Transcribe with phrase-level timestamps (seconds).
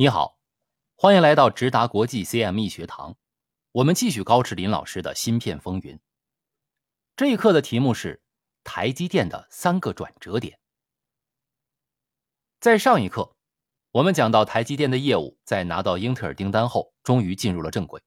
[0.00, 0.38] 你好，
[0.94, 3.16] 欢迎来到直达国际 CME 学堂。
[3.72, 5.98] 我们继续高志林老师的芯片风云。
[7.16, 8.22] 这一课的题目是
[8.62, 10.60] 台积电的三个转折点。
[12.60, 13.34] 在上一课，
[13.90, 18.00] 我们讲到台积电的业务在拿到英特尔订单后，终于进入了正轨。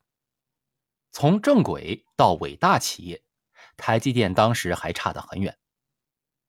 [1.11, 3.21] 从正轨到伟大企业，
[3.75, 5.59] 台积电当时还差得很远。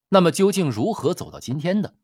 [0.08, 1.96] 那么，究竟如何走到今天的？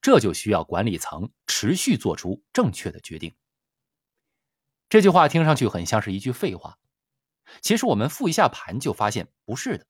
[0.00, 3.34] 这就需要管理层持续做出正确的决定。
[4.88, 6.78] 这句话听上去很像是一句废话，
[7.60, 9.86] 其实我们复一下盘就发现不是的。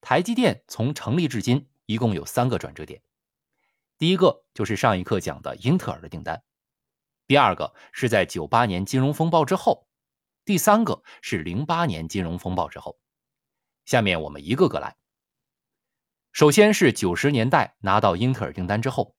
[0.00, 3.02] 台积电从成立至今一共有三个转折点，
[3.98, 6.42] 第一个就是上一课讲的英特尔的订单，
[7.26, 9.86] 第二个是在九八年金融风暴之后，
[10.44, 12.98] 第三个是零八年金融风暴之后。
[13.84, 14.96] 下面我们一个个来。
[16.32, 19.14] 首先是九十年代拿到英特尔订单之后，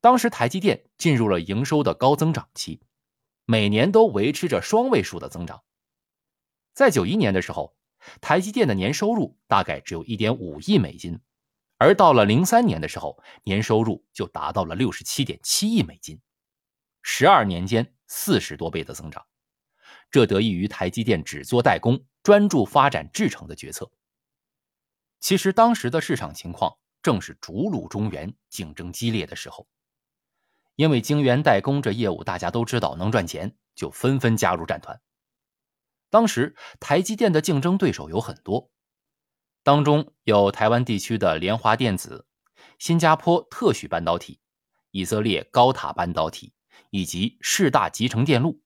[0.00, 2.80] 当时台积电进入了营收的高增长期，
[3.46, 5.64] 每年都维持着双位数的增长。
[6.72, 7.76] 在九一年的时候，
[8.20, 11.18] 台积电的年收入大概只有一点五亿美金，
[11.78, 16.20] 而到了零三年的时候，年收入就达到了六十七点七亿美金，
[17.02, 19.26] 十二年间四十多倍的增长。
[20.12, 23.90] 这得益于台积电只做代工，专注发展制程的决策。
[25.20, 29.68] 其实当时的市场情况正是逐鹿中原、竞争激烈的时候，
[30.76, 35.00] 因为晶圆代工这业务大家都知道能赚钱，就纷纷加入战团。
[36.08, 38.70] 当时台积电的竞争对手有很多，
[39.62, 42.26] 当中有台湾地区的联华电子、
[42.78, 44.40] 新加坡特许半导体、
[44.90, 46.54] 以色列高塔半导体
[46.90, 48.60] 以及世大集成电路。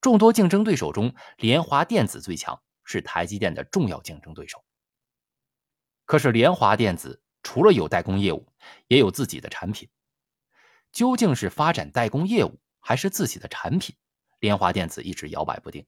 [0.00, 4.62] 众多竞争对手中，联华电子最强，是台积电的重要竞争对手。
[6.04, 8.46] 可是联华电子除了有代工业务，
[8.88, 9.88] 也有自己的产品。
[10.92, 13.96] 究竟是发展代工业务，还是自己的产品？
[14.38, 15.86] 联华电子一直摇摆不定。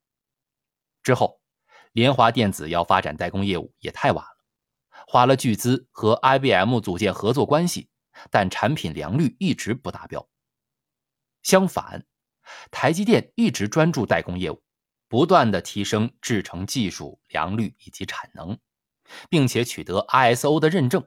[1.02, 1.40] 之后，
[1.92, 4.36] 联华电子要发展代工业务也太晚了，
[5.06, 7.88] 花了巨资和 IBM 组建合作关系，
[8.30, 10.28] 但产品良率一直不达标。
[11.42, 12.04] 相反，
[12.70, 14.62] 台积电一直专注代工业务，
[15.06, 18.58] 不断的提升制程技术、良率以及产能。
[19.28, 21.06] 并且取得 ISO 的认证。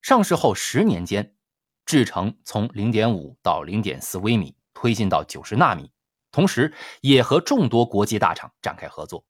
[0.00, 1.36] 上市后十年间，
[1.84, 5.90] 制程从零点五到零点四微米推进到九十纳米，
[6.30, 9.26] 同时也和众多国际大厂展开合作，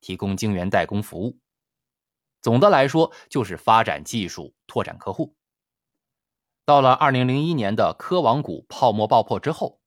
[0.00, 1.38] 提供晶圆代工服务。
[2.42, 5.36] 总的来说，就是发展技术、拓展客户。
[6.64, 9.80] 到了二零零一年的科网股泡沫爆破之后，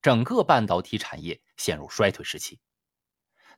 [0.00, 2.60] 整个半导体产业陷入衰退时期。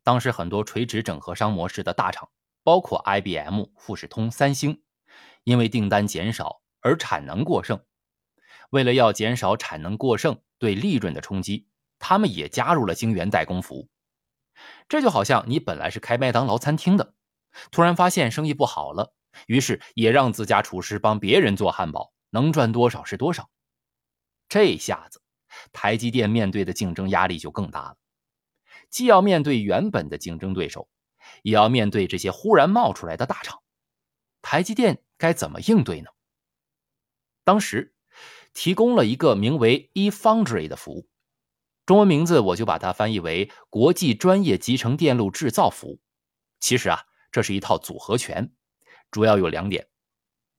[0.03, 2.31] 当时很多垂直整合商模式的大厂。
[2.71, 4.81] 包括 IBM、富士通、三星，
[5.43, 7.85] 因为订单减少而产能过剩。
[8.71, 11.67] 为了要减少产能过剩对利润的冲击，
[11.99, 13.89] 他们也加入了晶圆代工服务。
[14.89, 17.13] 这就好像你本来是开麦当劳餐厅的，
[17.73, 19.15] 突然发现生意不好了，
[19.49, 23.51] 于是也让自家厨师帮别人做汉堡，能赚多少是多少。
[24.49, 25.21] 这下子，
[25.73, 27.97] 台积电面对的竞争压力就更大了，
[28.89, 30.89] 既要面对原本的竞争对手。
[31.43, 33.63] 也要面对这些忽然冒出来的大厂，
[34.43, 36.11] 台积电该怎么应对呢？
[37.45, 37.95] 当时
[38.53, 41.09] 提供了一个名为 eFoundry 的服务，
[41.87, 46.01] 中文名字我就把它翻译为国际专业集成电路制造服务。
[46.61, 48.53] 其实啊，这是一套组合拳，
[49.11, 49.89] 主要有两点：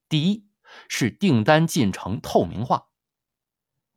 [0.09, 0.47] 第一
[0.88, 2.88] 是订单进程透明化，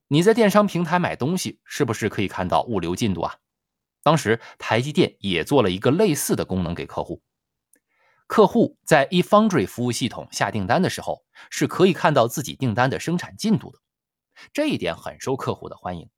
[0.08, 3.38] 你在电商平台买东西，是不是可以看到物流进度啊？
[4.04, 7.22] 当时台积电也做了一个类似的功能给客户，
[8.26, 13.78] 客户在 eFoundry 服务系统下订单的时候，是可以看到自己订单的生产进度的，
[14.52, 16.10] 这一点很受客户的欢迎，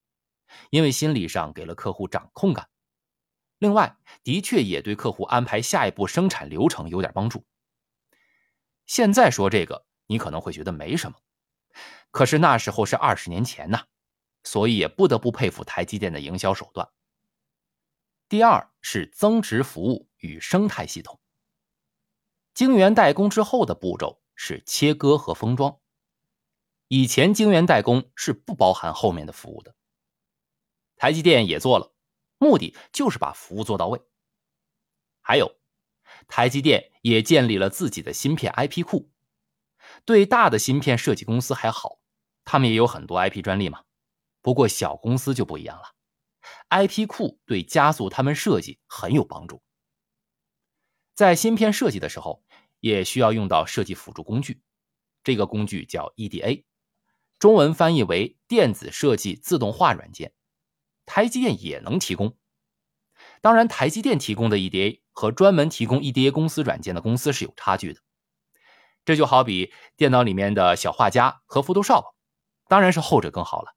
[0.70, 2.68] 因为心理上给了客户掌控感。
[3.58, 7.46] 另外，的确也对客户安排下一步生产流程有点帮助。
[8.84, 11.16] 现在说这个，你可能会觉得没什么，
[12.10, 13.84] 可是那时候是二十年前呐，
[14.42, 16.88] 所以也不得不佩服台积电的营销手段。
[18.28, 21.20] 第二是增值服务与生态系统。
[22.54, 25.78] 晶圆代工之后的步骤是切割和封装，
[26.88, 29.76] 以前晶圆代工是不包含后面的服务的。
[30.96, 31.94] 台积电也做了，
[32.38, 34.00] 目的就是把服务做到位。
[35.20, 35.56] 还有，
[36.26, 39.10] 台积电也建立了自己的芯片 IP 库。
[40.04, 42.00] 对大的芯片设计公司还好，
[42.44, 43.84] 他们也有很多 IP 专利嘛。
[44.40, 45.95] 不过小公司就不一样了。
[46.70, 49.62] IP 库对加速他们设计很有帮助。
[51.14, 52.42] 在芯片设计的时候，
[52.80, 54.60] 也需要用到设计辅助工具，
[55.24, 56.64] 这个工具叫 EDA，
[57.38, 60.34] 中文翻译为电子设计自动化软件，
[61.06, 62.36] 台积电也能提供。
[63.40, 68.00] 当然，台积电提供的 EDA 和专门提供 EDA 公司软件的公司是有差距的。
[69.06, 72.12] 这就好比电脑里面的小画家和 Photoshop，
[72.68, 73.72] 当然是后者更好了。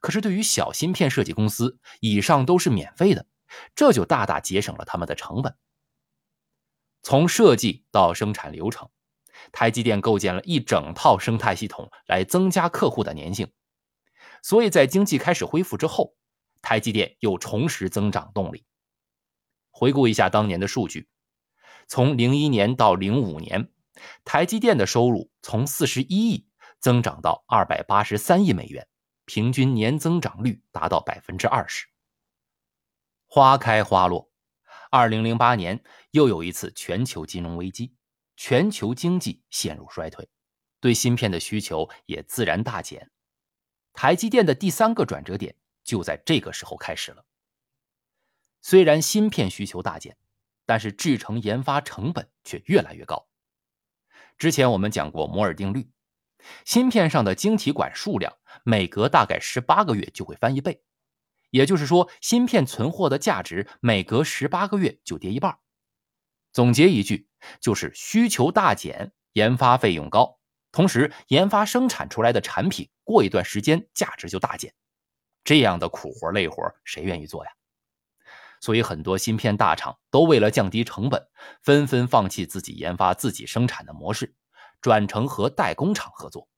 [0.00, 3.26] 可是对于小芯片设计公司，以上都是免费的，
[3.74, 5.56] 这就大大节省了他们的成本。
[7.02, 8.90] 从设计到生产流程，
[9.52, 13.52] 台积电构建了一整套生态系统来增加客户的粘性。
[14.42, 16.14] 所以在经济开始恢复之后，
[16.62, 18.64] 台积电又重拾增长动力。
[19.70, 21.08] 回顾一下当年的数据，
[21.86, 23.70] 从零一年到零五年。
[24.24, 26.46] 台积电的收入从四十一亿
[26.80, 28.88] 增长到二百八十三亿美元，
[29.32, 31.86] 平均年增长率达到百分之二十。
[33.28, 34.28] 花开花落，
[34.90, 37.94] 二零零八年又有一次全球金融危机，
[38.36, 40.28] 全球经济陷入衰退，
[40.80, 43.08] 对芯片的需求也自然大减。
[43.92, 45.54] 台积电的第三个转折点
[45.84, 47.24] 就在这个时候开始了。
[48.60, 50.16] 虽然芯片需求大减，
[50.66, 53.28] 但是制程研发成本却越来越高。
[54.38, 55.88] 之前我们讲过摩尔定律，
[56.64, 58.32] 芯片上的晶体管数量
[58.64, 60.82] 每隔大概十八个月就会翻一倍，
[61.50, 65.58] 也就是说，芯片存货的价值每隔十八个月就跌一半。
[66.52, 67.28] 总结一句，
[67.60, 70.38] 就是需求大减，研发费用高，
[70.72, 74.74] 同时研发生产出来的产品过一段时间价值就大减，
[75.44, 77.50] 这样的苦活累活谁愿意做呀？
[78.60, 81.26] 所以，很多芯片大厂都为了降低成本，
[81.62, 84.34] 纷纷放弃自己研发、自己生产的模式，
[84.80, 86.48] 转成和代工厂合作，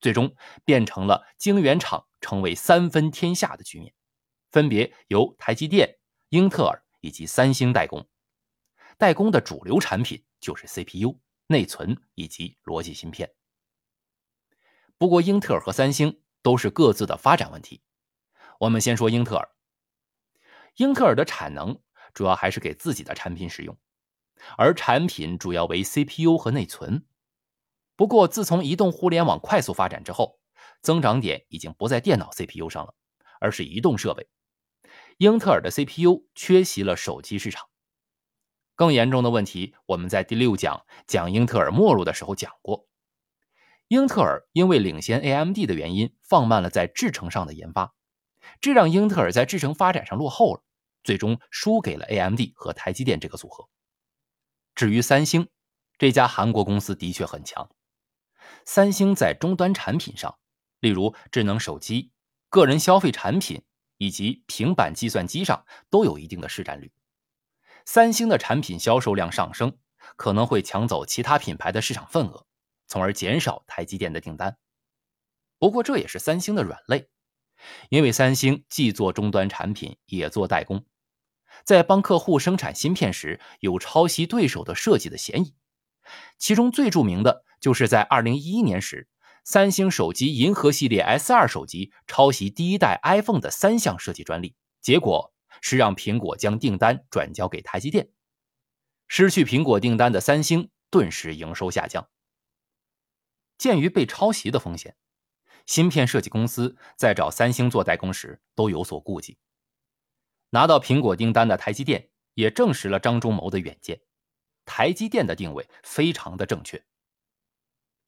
[0.00, 0.34] 最终
[0.64, 3.94] 变成了晶圆厂成为三分天下的局面，
[4.50, 5.98] 分别由台积电、
[6.28, 8.08] 英特尔以及三星代工。
[8.98, 13.32] 代工的主流产品就是 CPU、内存以及逻辑芯片。
[14.98, 17.82] 不过，英特尔和三星都是各自的发展问题。
[18.60, 19.48] 我们先说英特尔。
[20.76, 21.82] 英特尔的产能
[22.14, 23.76] 主要还是给自己的产品使用，
[24.56, 27.04] 而产品主要为 CPU 和内存。
[27.96, 30.40] 不过，自从移动互联网快速发展之后，
[30.80, 32.94] 增长点已经不在电脑 CPU 上了，
[33.40, 34.28] 而是移动设备。
[35.18, 37.68] 英特尔的 CPU 缺席了手机市场。
[38.74, 42.88] 更严重的问题，我们在第六讲讲英特尔没落的时候讲过。
[43.88, 47.94] 英特尔因为领先 AMD 的原因，放慢了在制程上的研发。
[48.60, 50.62] 这让英特尔在制程发展上落后了，
[51.04, 53.68] 最终输给了 AMD 和台积电这个组合。
[54.74, 55.48] 至于三星
[55.98, 57.70] 这家韩国公司的确很强，
[58.64, 60.38] 三星在终端产品上，
[60.80, 62.12] 例如智能手机、
[62.48, 63.62] 个人消费产品
[63.98, 66.92] 以及平板计算机上都有一定的市占率。
[67.84, 69.76] 三星的产品销售量上升，
[70.16, 72.46] 可能会抢走其他品牌的市场份额，
[72.86, 74.56] 从而减少台积电的订单。
[75.58, 77.08] 不过这也是三星的软肋。
[77.90, 80.84] 因为三星既做终端产品，也做代工，
[81.64, 85.54] 在帮客户生产芯片时，有抄袭对手的设计的嫌疑。
[86.38, 89.08] 其中最著名的就是在2011年时，
[89.44, 98.10] 三星手机银河系列 S2 手机抄袭第一代 iPhone 的三项设计专利，结果是让苹果将订单转交给台积电，
[99.08, 102.08] 失去苹果订单的三星顿时营收下降。
[103.58, 104.96] 鉴于被抄袭的风险。
[105.64, 109.38] 芯片设计公司在找三星做代工时都有所顾忌。
[110.50, 114.00] 拿到苹果订单的台积电也证实了张忠谋的远见，
[114.64, 116.84] 台积电的定位非常的正确，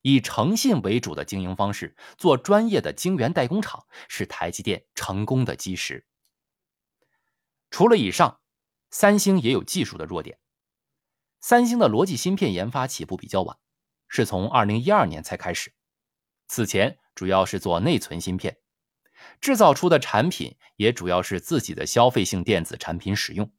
[0.02, 6.06] 以诚信为主的经营方式，做专业的晶圆代工厂是台积电成功的基石。
[7.70, 8.40] 除了以上，
[8.90, 10.38] 三星也有技术的弱点。
[11.40, 13.58] 三星的逻辑芯片研发起步比较晚，
[14.08, 15.74] 是从二零一二年才开始，
[16.46, 16.98] 此前。
[17.14, 18.58] 主要是做内存芯片，
[19.40, 23.52] 制造出的产品也主要是自己的消费性电子产品使用。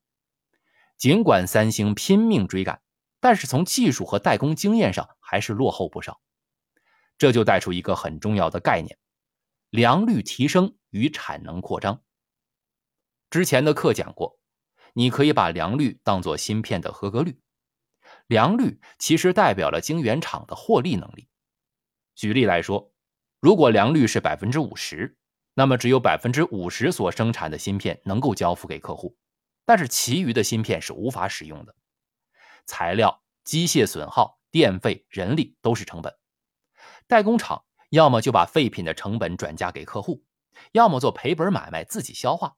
[0.97, 2.81] 尽管三星拼命追赶，
[3.19, 6.21] 但是从技术和代工经验上还是落后不少。
[7.17, 8.97] 这就带出一个很重要的概念：
[9.69, 12.01] 良率提升与产能扩张。
[13.29, 14.39] 之前的课讲过，
[14.93, 17.39] 你可以把良率当做芯片的合格率，
[18.27, 21.27] 良率其实代表了晶圆厂的获利能力。
[22.15, 22.91] 举例来说。
[23.41, 25.17] 如果良率是百分之五十，
[25.53, 29.15] 那么只有百分之五十所生产的芯片能够交付给客户，
[29.65, 31.75] 但是其余的芯片是无法使用的。
[32.65, 36.15] 材料、机械损耗、电费、人力都是成本。
[37.07, 40.23] 代工厂要么就把废品的成本转嫁给客户，
[40.71, 42.57] 要么做赔本买卖自己消化。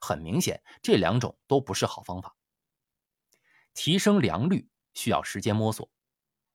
[0.00, 2.36] 很明显，这两种都不是好方法。
[3.72, 5.90] 提升良率需要时间摸索，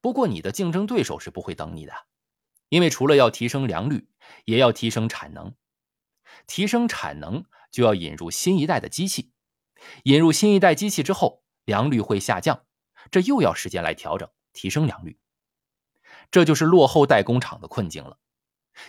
[0.01, 1.93] 不过你的竞争对手是不会等你的。
[2.69, 4.09] 因为除了要提升良率，
[4.45, 5.55] 也要提升产能。
[6.45, 9.33] 提升产能就要引入新一代的机器，
[10.03, 12.67] 引入新一代机器之后，良率会下降，
[13.11, 15.19] 这又要时间来调整提升良率。
[16.31, 18.19] 这就是落后代工厂的困境了。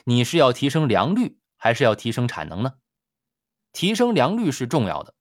[0.05, 2.75] 你是要提升良率，还是要提升产能呢？
[3.73, 5.15] 提升良率是重要的，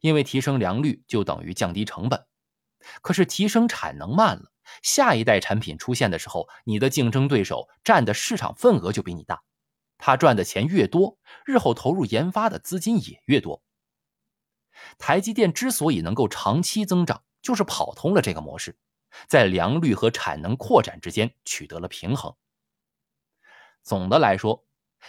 [0.00, 2.26] 因为提升良率就等于降低成本。
[3.02, 9.42] 可是提升产能慢了，下一代产品出现的时候，你的竞争对手占的市场份额就比你大，
[9.98, 13.62] 他赚的钱越多，日后投入研发的资金也越多。
[14.98, 18.76] 台积电之所以能够长期增长，就是跑通了这个模式，
[19.28, 22.34] 在良率和产能扩展之间取得了平衡。
[23.84, 24.66] 总的来说，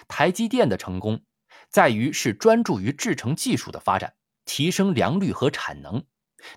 [0.07, 1.23] 台积电的成功
[1.67, 4.15] 在于是专注于制程技术的发展，
[4.45, 6.05] 提升良率和产能。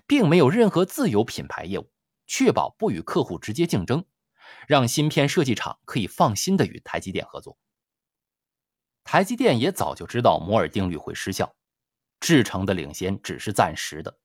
[0.05, 1.91] 并没有任何自有品牌业务，
[2.27, 4.05] 确保不与客户直接竞争，
[4.67, 7.57] 让芯片设计厂可以放心的与台积电合作。
[9.03, 11.55] 台积电也早就知道摩尔定律会失效，
[12.19, 14.19] 制程的领先只是暂时的。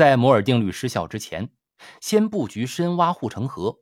[0.00, 1.50] 在摩尔定律失效之前，
[2.00, 3.80] 先布局深挖护城河，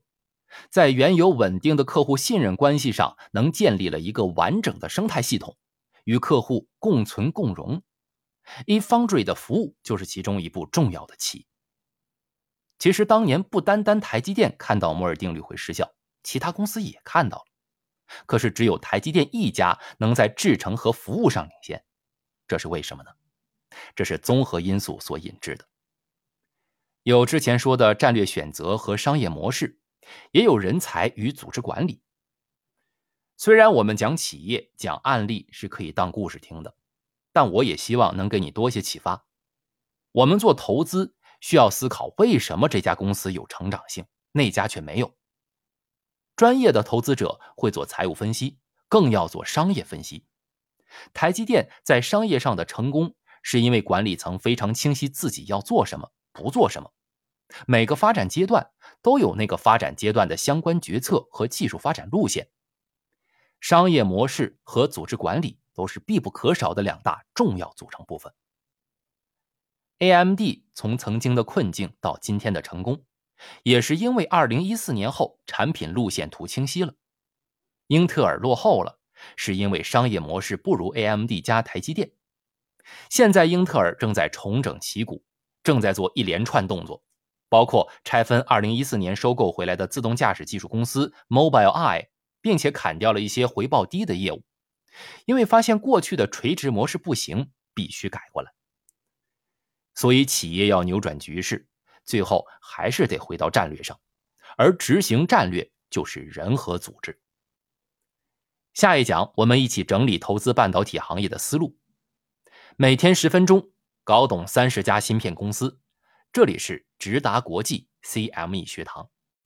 [0.69, 5.57] 在原有稳定的客户信任关系上，能建立了一个完整的生态系统，
[6.03, 7.85] 与客户共存共荣。
[8.67, 11.47] eFoundry 的服务就是其中一步重要的棋。
[12.81, 15.95] 其实当年不单单台积电看到摩尔定律会失效，
[16.25, 17.45] 其他公司也看到了。
[18.27, 21.85] 可是只有台积电一家能在制程和服务上领先，
[22.49, 23.11] 这是为什么呢？
[23.95, 25.65] 这是综合因素所引致的。
[27.03, 29.81] 有之前说的战略选择和商业模式，
[30.33, 32.03] 也有人才与组织管理。
[33.37, 36.75] 虽然我们讲企业、讲案例是可以当故事听的。
[37.31, 39.27] 但我也希望能给你多些启发。
[40.11, 45.15] 我们做投资需要思考为什么这家公司有成长性，那家却没有。
[46.35, 50.27] 专业的投资者会做财务分析，更要做商业分析。
[51.13, 56.93] 台积电在商业上的成功，是因为管理层非常清晰自己要做什么，不做什么。
[57.67, 58.71] 每个发展阶段
[59.03, 62.51] 都有那个发展阶段的相关决策和技术发展路线。
[63.61, 65.59] 商业模式和组织管理。
[65.79, 68.35] 都是必不可少的两大重要组成部分。
[69.99, 70.41] AMD
[70.75, 73.05] 从曾经的困境到今天的成功，
[73.63, 76.95] 也是因为2014年后产品路线图清晰了。
[77.87, 78.99] 英特尔落后了，
[79.37, 82.11] 是因为商业模式不如 AMD 加台积电。
[83.09, 85.23] 现在英特尔正在重整旗鼓，
[85.69, 87.03] 正在做一连串动作，
[87.51, 92.07] 包括拆分2014年收购回来的自动驾驶技术公司 Mobileye，
[92.41, 94.43] 并且砍掉了一些回报低的业务。
[95.27, 98.51] 因为发现过去的垂直模式不行，必须改过来。
[99.95, 101.69] 所以企业要扭转局势，
[102.03, 104.01] 最后还是得回到战略上，
[104.57, 107.21] 而执行战略就是人和组织。
[108.73, 111.77] 下一讲我们一起整理投资半导体行业的思路，
[112.79, 113.71] 每天十分钟，
[114.09, 115.81] 搞懂三十家芯片公司。
[116.33, 119.11] 这里是直达国际 CME 学堂。